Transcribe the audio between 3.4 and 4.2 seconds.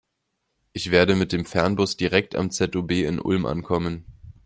ankommen.